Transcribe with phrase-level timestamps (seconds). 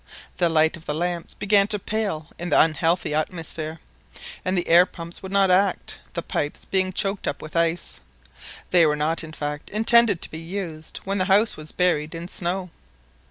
[0.37, 3.79] The light of the lamps began to pale in the unhealthy atmosphere,
[4.43, 8.01] and the air pumps would not act, the pipes being choked up with ice;
[8.71, 12.27] they were not, in fact, intended to be used when the house was buried in
[12.29, 12.71] snow.